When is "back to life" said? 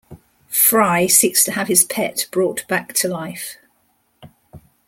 2.67-3.57